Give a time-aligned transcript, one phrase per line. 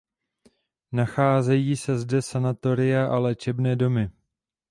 [0.91, 4.09] Nacházejí se zde sanatoria a léčebné domy.